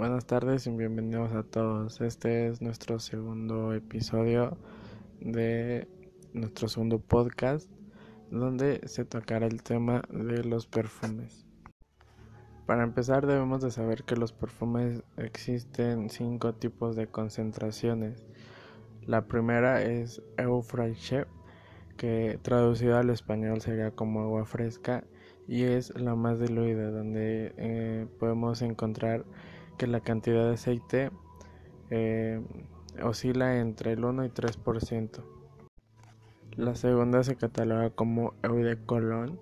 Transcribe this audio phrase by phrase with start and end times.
[0.00, 2.00] Buenas tardes y bienvenidos a todos.
[2.00, 4.56] Este es nuestro segundo episodio
[5.20, 5.88] de
[6.32, 7.70] nuestro segundo podcast
[8.30, 11.44] donde se tocará el tema de los perfumes.
[12.64, 18.24] Para empezar debemos de saber que los perfumes existen cinco tipos de concentraciones.
[19.02, 21.26] La primera es Euphraiche,
[21.98, 25.04] que traducido al español sería como agua fresca
[25.46, 29.26] y es la más diluida, donde eh, podemos encontrar
[29.80, 31.10] que la cantidad de aceite
[31.88, 32.42] eh,
[33.02, 35.22] oscila entre el 1 y 3%.
[36.58, 39.38] La segunda se cataloga como Eau de Cologne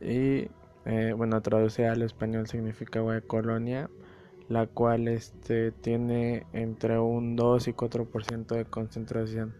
[0.00, 0.48] y
[0.84, 3.90] eh, bueno, traducida al español significa agua de colonia,
[4.48, 9.52] la cual este, tiene entre un 2 y 4% de concentración.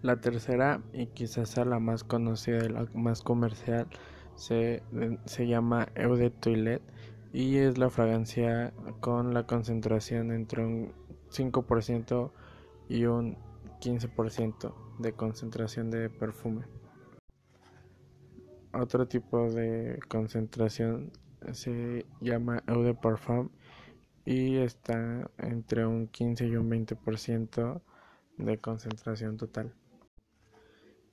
[0.00, 3.88] La tercera, y quizás sea la más conocida y la más comercial,
[4.36, 4.82] se,
[5.26, 6.80] se llama Eau de Toilette
[7.32, 10.92] y es la fragancia con la concentración entre un
[11.30, 12.32] 5%
[12.88, 13.36] y un
[13.80, 16.64] 15% de concentración de perfume.
[18.72, 21.12] Otro tipo de concentración
[21.52, 23.48] se llama eau de parfum
[24.24, 27.80] y está entre un 15 y un 20%
[28.36, 29.74] de concentración total.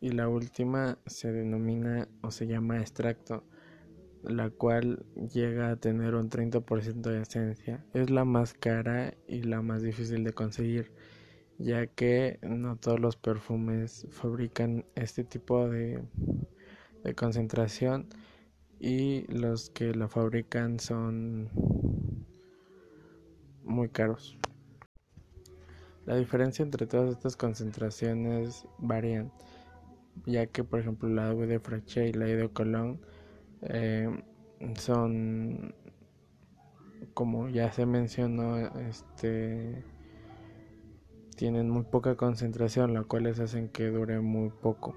[0.01, 3.43] Y la última se denomina o se llama extracto,
[4.27, 7.85] la cual llega a tener un 30% de esencia.
[7.93, 10.91] Es la más cara y la más difícil de conseguir,
[11.57, 16.03] ya que no todos los perfumes fabrican este tipo de
[17.15, 18.07] concentración
[18.79, 21.49] y los que la fabrican son
[23.63, 24.37] muy caros.
[26.05, 29.31] La diferencia entre todas estas concentraciones varían,
[30.25, 32.99] ya que por ejemplo la de Frachet y la de Cologne
[33.61, 34.09] eh,
[34.77, 35.73] son,
[37.13, 39.83] como ya se mencionó, este
[41.35, 44.95] tienen muy poca concentración, la cual les hacen que dure muy poco.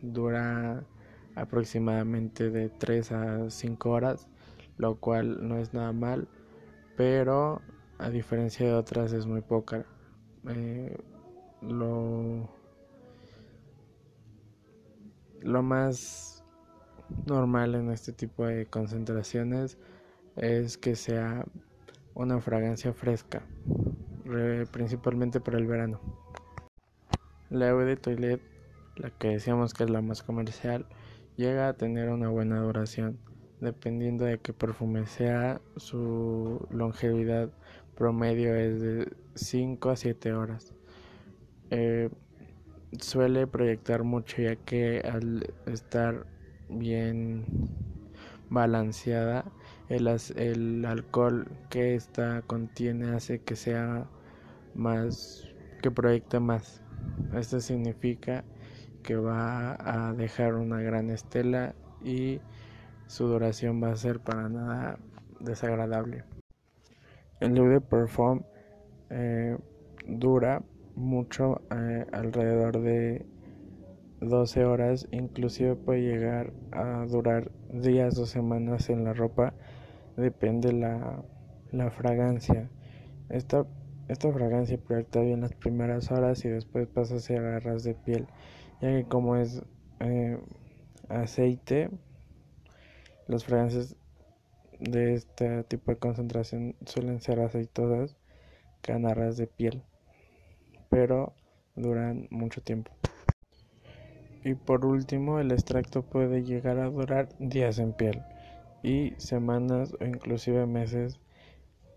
[0.00, 0.84] Dura
[1.34, 4.28] aproximadamente de 3 a 5 horas,
[4.76, 6.28] lo cual no es nada mal,
[6.96, 7.60] pero
[7.98, 9.84] a diferencia de otras es muy poca.
[10.48, 10.96] Eh,
[11.62, 12.48] lo,
[15.40, 16.31] lo más
[17.26, 19.78] normal en este tipo de concentraciones
[20.36, 21.44] es que sea
[22.14, 23.42] una fragancia fresca,
[24.70, 26.00] principalmente para el verano.
[27.50, 28.42] La Eau de Toilette,
[28.96, 30.86] la que decíamos que es la más comercial,
[31.36, 33.18] llega a tener una buena duración.
[33.60, 37.50] Dependiendo de qué perfume sea, su longevidad
[37.94, 40.72] promedio es de 5 a 7 horas.
[41.70, 42.10] Eh,
[42.98, 46.26] suele proyectar mucho ya que al estar
[46.78, 47.44] bien
[48.50, 49.44] balanceada,
[49.88, 54.06] el, el alcohol que esta contiene hace que sea
[54.74, 55.48] más,
[55.82, 56.82] que proyecte más.
[57.34, 58.44] Esto significa
[59.02, 61.74] que va a dejar una gran estela
[62.04, 62.40] y
[63.06, 64.98] su duración va a ser para nada
[65.40, 66.24] desagradable.
[67.40, 68.42] El Eau de Perform
[69.10, 69.58] eh,
[70.06, 70.62] dura
[70.94, 73.26] mucho, eh, alrededor de
[74.22, 79.54] 12 horas, inclusive puede llegar a durar días o semanas en la ropa,
[80.16, 81.22] depende la,
[81.70, 82.70] la fragancia.
[83.28, 83.66] Esta,
[84.08, 88.26] esta fragancia proyecta bien las primeras horas y después pasa hacia garras de piel
[88.82, 89.62] ya que como es
[90.00, 90.36] eh,
[91.08, 91.88] aceite,
[93.28, 93.94] las fragancias
[94.80, 98.16] de este tipo de concentración suelen ser aceitosas,
[98.80, 99.84] canarras de piel,
[100.90, 101.34] pero
[101.76, 102.90] duran mucho tiempo.
[104.44, 108.22] Y por último, el extracto puede llegar a durar días en piel
[108.82, 111.20] y semanas o inclusive meses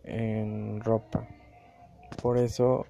[0.04, 1.28] en ropa.
[2.22, 2.86] Por eso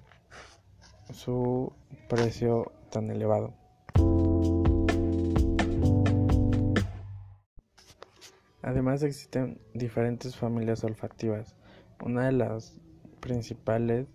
[1.12, 1.72] su
[2.08, 3.54] precio tan elevado.
[8.62, 11.54] Además existen diferentes familias olfativas.
[12.04, 12.78] Una de las
[13.20, 14.08] principales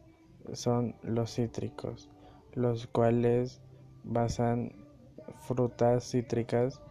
[0.54, 2.10] son los cítricos,
[2.54, 3.62] los cuales
[4.04, 4.81] basan
[5.42, 6.82] frutas cítricas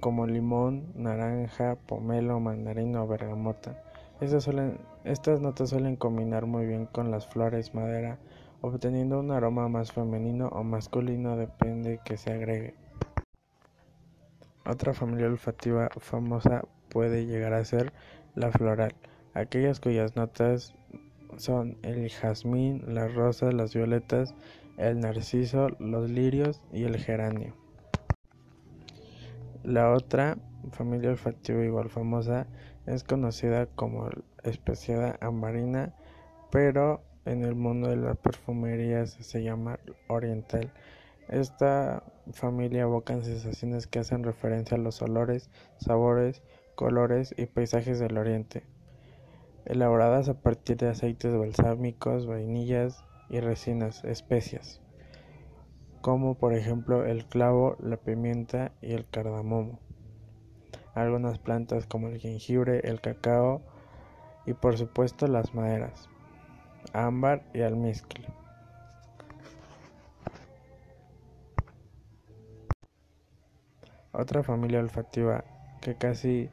[0.00, 3.82] como limón, naranja, pomelo, mandarino o bergamota.
[4.20, 8.18] Estas, suelen, estas notas suelen combinar muy bien con las flores madera,
[8.60, 12.74] obteniendo un aroma más femenino o masculino, depende que se agregue.
[14.64, 17.92] Otra familia olfativa famosa puede llegar a ser
[18.34, 18.94] la floral,
[19.34, 20.74] aquellas cuyas notas
[21.36, 24.34] son el jazmín, las rosas, las violetas,
[24.76, 27.54] el narciso, los lirios y el geranio.
[29.64, 30.38] La otra
[30.70, 32.46] familia olfativa igual famosa
[32.86, 34.08] Es conocida como
[34.44, 35.94] especiada ambarina,
[36.52, 40.72] pero en el mundo de la perfumería se llama oriental.
[41.28, 46.42] Esta familia evoca sensaciones que hacen referencia a los olores, sabores,
[46.76, 48.62] colores y paisajes del oriente,
[49.64, 54.80] elaboradas a partir de aceites balsámicos, vainillas y resinas, especias,
[56.00, 59.80] como por ejemplo el clavo, la pimienta y el cardamomo.
[60.94, 63.60] Algunas plantas como el jengibre, el cacao
[64.46, 66.08] y por supuesto las maderas,
[66.92, 68.26] ámbar y almizcle.
[74.12, 75.44] Otra familia olfativa
[75.82, 76.48] que casi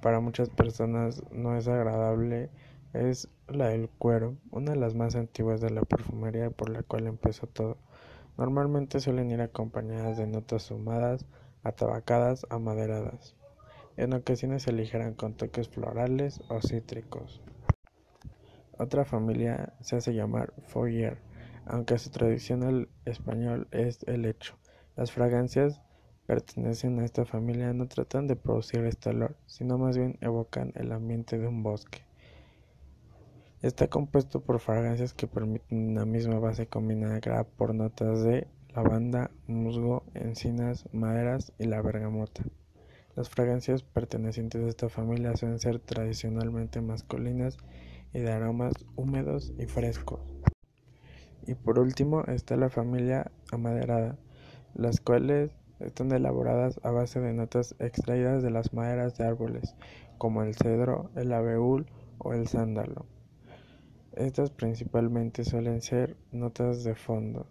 [0.00, 2.48] para muchas personas no es agradable
[2.96, 7.06] es la del cuero, una de las más antiguas de la perfumería por la cual
[7.06, 7.76] empezó todo.
[8.36, 11.26] Normalmente suelen ir acompañadas de notas humadas,
[11.62, 13.34] atabacadas, amaderadas.
[13.96, 17.40] En ocasiones se aligeran con toques florales o cítricos.
[18.78, 21.18] Otra familia se hace llamar foyer,
[21.64, 24.54] aunque su tradicional español es el hecho.
[24.96, 25.80] Las fragancias
[26.26, 30.92] pertenecen a esta familia no tratan de producir este olor, sino más bien evocan el
[30.92, 32.05] ambiente de un bosque.
[33.66, 40.04] Está compuesto por fragancias que permiten una misma base combinada por notas de lavanda, musgo,
[40.14, 42.44] encinas, maderas y la bergamota.
[43.16, 47.56] Las fragancias pertenecientes a esta familia suelen ser tradicionalmente masculinas
[48.14, 50.20] y de aromas húmedos y frescos.
[51.44, 54.16] Y por último está la familia amaderada,
[54.74, 59.74] las cuales están elaboradas a base de notas extraídas de las maderas de árboles,
[60.18, 61.86] como el cedro, el abeul
[62.18, 63.06] o el sándalo.
[64.16, 67.46] Estas principalmente suelen ser notas de fondo.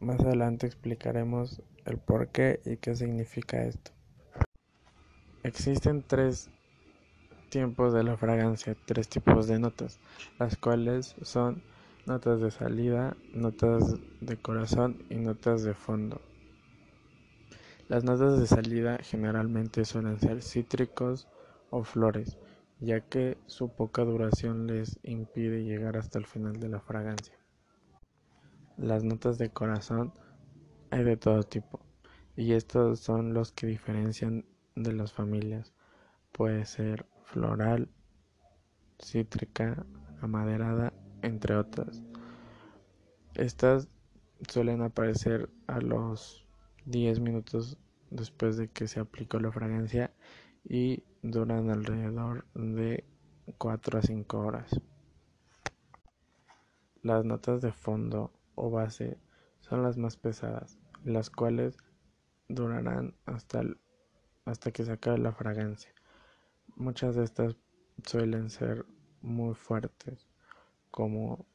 [0.00, 3.90] Más adelante explicaremos el por qué y qué significa esto.
[5.42, 6.50] Existen tres
[7.48, 9.98] tiempos de la fragancia, tres tipos de notas,
[10.38, 11.62] las cuales son
[12.04, 16.20] notas de salida, notas de corazón y notas de fondo.
[17.88, 21.28] Las notas de salida generalmente suelen ser cítricos
[21.70, 22.36] o flores,
[22.82, 27.38] ya que su poca duración les impide llegar hasta el final de la fragancia.
[28.76, 30.12] Las notas de corazón
[30.90, 31.80] hay de todo tipo,
[32.36, 34.44] y estos son los que diferencian
[34.74, 35.72] de las familias.
[36.32, 37.88] Puede ser floral,
[39.00, 39.86] cítrica,
[40.20, 40.92] amaderada,
[41.22, 42.02] entre otras.
[43.34, 43.88] Estas
[44.48, 46.44] suelen aparecer a los
[46.86, 47.78] 10 minutos
[48.10, 50.12] después de que se aplicó la fragancia
[50.64, 53.04] y duran alrededor de
[53.56, 54.80] 4 a 5 horas.
[57.02, 59.18] Las notas de fondo o base
[59.60, 61.76] son las más pesadas, las cuales
[62.48, 63.62] durarán hasta,
[64.44, 65.92] hasta que se acabe la fragancia.
[66.74, 67.56] Muchas de estas
[68.04, 68.84] suelen ser
[69.20, 70.26] muy fuertes,
[70.90, 71.46] como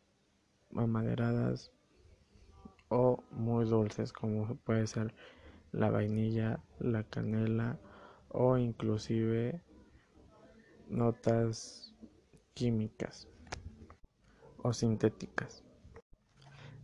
[0.75, 1.72] amaderadas,
[2.90, 5.14] o muy dulces como puede ser
[5.74, 7.78] la vainilla, la canela
[8.30, 9.62] o inclusive
[10.90, 11.94] notas
[12.54, 13.28] químicas
[14.64, 15.64] o sintéticas.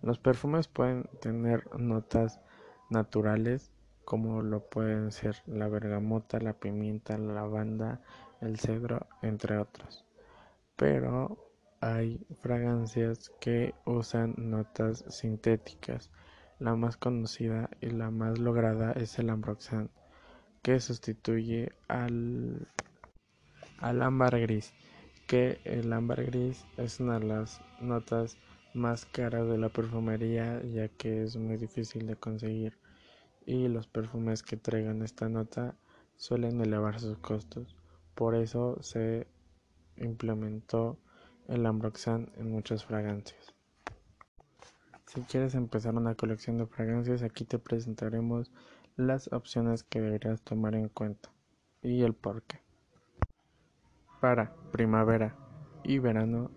[0.02, 2.42] Los perfumes pueden tener notas
[2.90, 3.72] naturales
[4.06, 8.02] como lo pueden ser la bergamota, la pimienta, la lavanda,
[8.42, 10.06] el cedro, entre otros.
[10.76, 16.12] Pero hay fragancias que usan notas sintéticas.
[16.60, 19.90] La más conocida y la más lograda es el Ambroxan,
[20.64, 22.68] que sustituye al,
[23.78, 24.74] al ámbar gris,
[25.28, 28.38] que el ámbar gris es una de las notas
[28.74, 32.80] más caras de la perfumería ya que es muy difícil de conseguir
[33.46, 35.76] y los perfumes que traigan esta nota
[36.16, 37.76] suelen elevar sus costos.
[38.16, 39.28] Por eso se
[39.98, 40.98] implementó
[41.48, 43.54] el Ambroxan en muchas fragancias.
[45.08, 48.52] Si quieres empezar una colección de fragancias, aquí te presentaremos
[48.96, 51.30] las opciones que deberías tomar en cuenta
[51.82, 52.62] y el por qué.
[54.22, 55.36] Para primavera
[55.84, 56.52] y verano,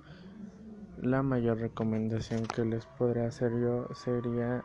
[0.99, 4.65] la mayor recomendación que les podría hacer yo sería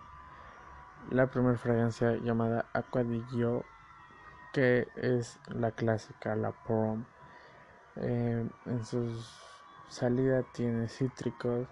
[1.09, 3.63] la primera fragancia llamada Aqua di Gio,
[4.53, 7.05] que es la clásica, la prom.
[7.95, 9.39] Eh, en sus
[9.89, 11.67] salida tiene cítricos,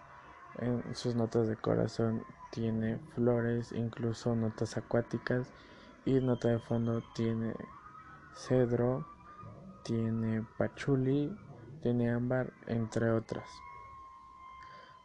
[0.58, 5.48] en sus notas de corazón tiene flores, incluso notas acuáticas
[6.06, 7.54] y nota de fondo tiene
[8.34, 9.06] cedro,
[9.84, 11.36] tiene pachuli,
[11.82, 13.48] tiene ámbar, entre otras.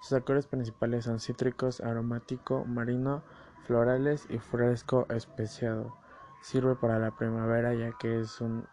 [0.00, 3.22] Sus actores principales son cítricos, aromático, marino,
[3.66, 5.96] florales y fresco especiado.
[6.42, 8.66] Sirve para la primavera ya que es un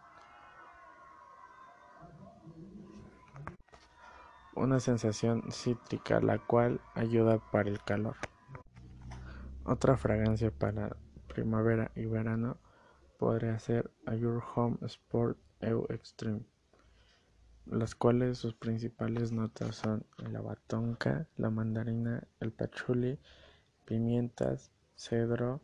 [4.54, 8.18] una sensación cítrica la cual ayuda para el calor.
[9.64, 10.98] Otra fragancia para
[11.34, 12.58] primavera y verano
[13.18, 16.42] podría ser A Your Home Sport EU Extreme,
[17.66, 23.18] las cuales sus principales notas son la batonca, la mandarina, el pachuli,
[23.86, 25.62] pimientas, cedro,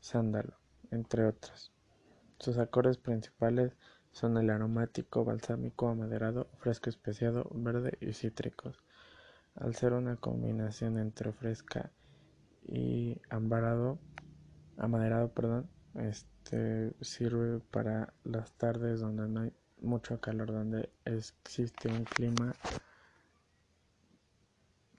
[0.00, 0.54] sándalo,
[0.90, 1.72] entre otras.
[2.38, 3.72] Sus acordes principales
[4.12, 8.82] son el aromático, balsámico, amaderado, fresco especiado, verde y cítricos.
[9.54, 11.90] Al ser una combinación entre fresca
[12.66, 13.98] y ambarado,
[14.80, 22.04] amaderado, perdón, este sirve para las tardes donde no hay mucho calor, donde existe un
[22.04, 22.54] clima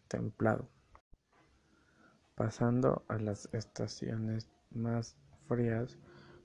[0.07, 0.69] templado.
[2.35, 5.15] Pasando a las estaciones más
[5.47, 5.97] frías,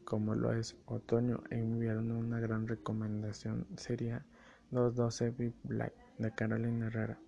[0.04, 4.24] como lo es otoño e invierno, una gran recomendación sería
[4.70, 7.18] 212 Big Black de Carolina Herrera.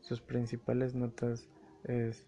[0.00, 1.48] Sus principales notas
[1.84, 2.26] es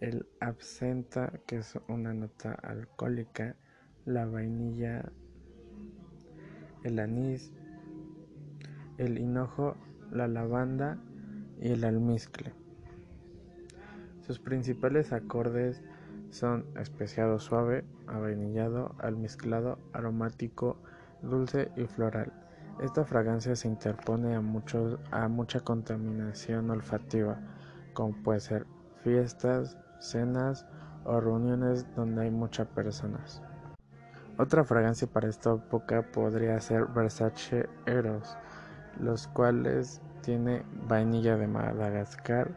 [0.00, 3.56] el absenta, que es una nota alcohólica,
[4.04, 5.10] la vainilla,
[6.84, 7.52] el anís,
[8.96, 9.76] el hinojo,
[10.10, 10.98] la lavanda
[11.60, 12.52] y el almizcle.
[14.20, 15.82] Sus principales acordes
[16.30, 20.76] son especiado suave, avainillado, almizclado, aromático,
[21.22, 22.32] dulce y floral.
[22.80, 27.40] Esta fragancia se interpone a, muchos, a mucha contaminación olfativa,
[27.92, 28.66] como puede ser
[29.02, 30.66] fiestas, cenas
[31.04, 33.42] o reuniones donde hay muchas personas.
[34.38, 38.36] Otra fragancia para esta época podría ser Versace Eros,
[39.00, 42.50] los cuales tiene vainilla de Madagascar,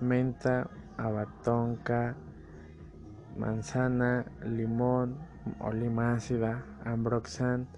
[0.00, 2.16] menta, abatonca,
[3.36, 5.16] manzana, limón
[5.60, 7.68] o lima ácida, ambroxan,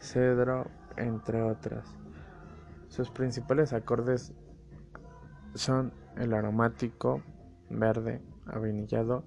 [0.00, 1.86] cedro, entre otras.
[2.88, 4.32] Sus principales acordes
[5.54, 7.22] son el aromático,
[7.70, 9.24] verde, avinillado,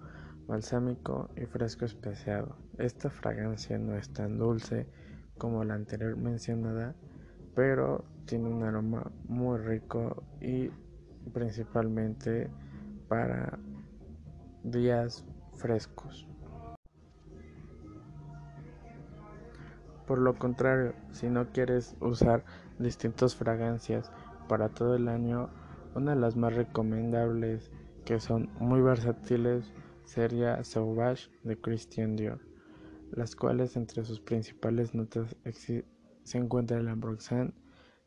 [0.47, 2.57] balsámico y fresco especiado.
[2.77, 4.87] Esta fragancia no es tan dulce
[5.37, 6.95] como la anterior mencionada,
[7.55, 10.69] pero tiene un aroma muy rico y
[11.33, 12.49] principalmente
[13.07, 13.59] para
[14.63, 15.25] días
[15.55, 16.27] frescos.
[20.05, 22.45] Por lo contrario, si no quieres usar
[22.79, 24.09] distintas fragancias
[24.47, 25.49] para todo el año,
[25.95, 27.71] una de las más recomendables
[28.07, 29.73] que son muy versátiles
[30.05, 32.39] sería Sauvage de Christian Dior,
[33.11, 35.35] las cuales entre sus principales notas
[36.23, 37.53] se encuentra el ambroxan,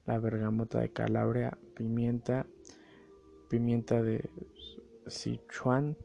[0.07, 2.47] la bergamota de Calabria, pimienta,
[3.50, 4.30] pimienta de
[5.07, 5.99] Sichuan,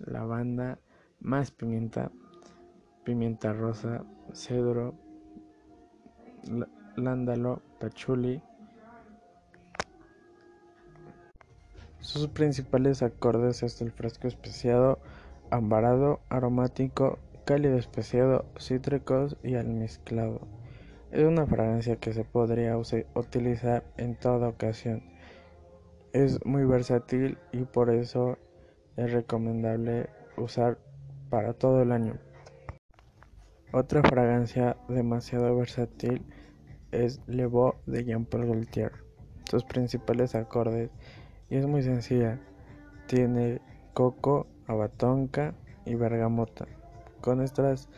[0.00, 0.80] lavanda,
[1.20, 2.10] más pimienta,
[3.04, 4.96] pimienta rosa, cedro,
[6.96, 8.42] lándalo, pachuli.
[12.04, 14.98] Sus principales acordes es el fresco especiado,
[15.50, 20.46] ambarado, aromático, cálido especiado, cítricos y almizclado.
[21.12, 25.02] Es una fragancia que se podría utilizar en toda ocasión.
[26.12, 28.36] Es muy versátil y por eso
[28.98, 30.76] es recomendable usar
[31.30, 32.18] para todo el año.
[33.72, 36.22] Otra fragancia demasiado versátil
[36.92, 38.92] es Le Beau de Jean Paul Gaultier.
[39.48, 40.90] Sus principales acordes
[41.48, 42.40] y es muy sencilla.
[43.06, 43.60] Tiene
[43.92, 46.66] coco, abatonca y bergamota.
[47.20, 47.88] Con estas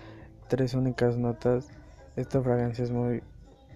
[0.49, 1.69] tres únicas notas,
[2.17, 3.23] esta fragancia es muy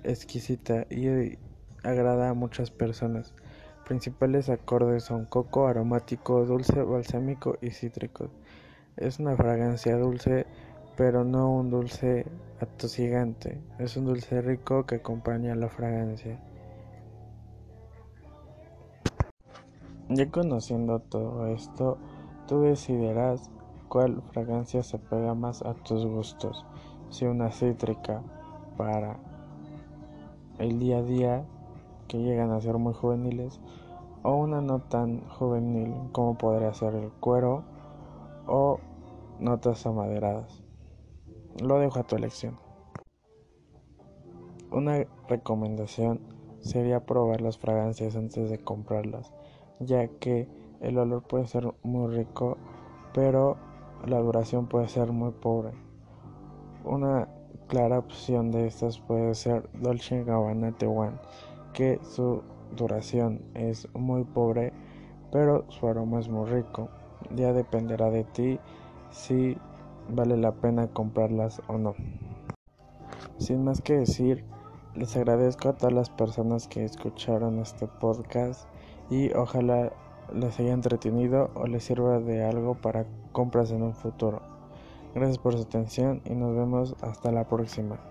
[0.05, 1.39] exquisita y
[1.83, 3.35] agrada a muchas personas
[3.91, 8.31] principales acordes son coco, aromático, dulce, balsámico y cítrico.
[8.97, 10.47] Es una fragancia dulce,
[10.97, 12.25] pero no un dulce
[12.61, 13.59] atosigante.
[13.81, 16.39] Es un dulce rico que acompaña la fragancia.
[20.13, 21.97] Ya conociendo todo esto,
[22.49, 23.49] tú decidirás
[23.89, 26.67] cuál fragancia se pega más a tus gustos.
[27.11, 28.21] Si una cítrica
[28.77, 29.21] para
[30.59, 31.45] el día a día
[32.09, 33.61] que llegan a ser muy juveniles
[34.25, 37.63] o una no tan juvenil como podría ser el cuero
[38.49, 38.81] o
[39.39, 40.65] notas amaderadas.
[41.63, 42.59] Lo dejo a tu elección.
[44.73, 46.21] Una recomendación
[46.61, 49.33] sería probar las fragancias antes de comprarlas,
[49.81, 50.49] ya que
[50.81, 52.57] el olor puede ser muy rico,
[53.13, 53.57] pero
[54.07, 55.73] la duración puede ser muy pobre.
[56.85, 57.29] Una
[57.69, 61.19] clara opción de estas puede ser Dolce Gabbana One
[61.73, 62.43] que su
[62.77, 64.73] duración es muy pobre,
[65.31, 66.89] pero su aroma es muy rico.
[67.35, 68.59] Ya dependerá de ti
[69.11, 69.57] si
[70.09, 71.95] vale la pena comprarlas o no.
[73.39, 74.45] Sin más que decir,
[74.97, 78.69] Les agradezco a todas las personas que escucharon este podcast
[79.11, 79.93] y ojalá
[80.33, 84.41] les haya entretenido o les sirva de algo para compras en un futuro.
[85.15, 88.10] Gracias por su atención y nos vemos hasta la próxima.